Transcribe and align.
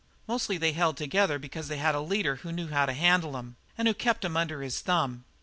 Mostly 0.27 0.57
they 0.57 0.71
held 0.71 0.97
together 0.97 1.37
because 1.37 1.67
they 1.67 1.77
had 1.77 1.93
a 1.93 2.01
leader 2.01 2.37
who 2.37 2.51
knew 2.51 2.69
how 2.69 2.87
to 2.87 2.93
handle 2.93 3.37
'em 3.37 3.55
and 3.77 3.87
who 3.87 3.93
kept 3.93 4.25
'em 4.25 4.35
under 4.35 4.63
his 4.63 4.79
thumb. 4.79 5.25